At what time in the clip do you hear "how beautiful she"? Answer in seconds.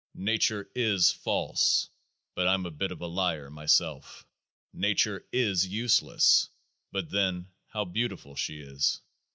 7.67-8.61